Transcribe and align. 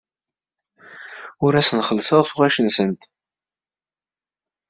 Ur 1.45 1.53
asent-kellseɣ 1.55 2.21
tuɣac-nsent. 2.27 3.01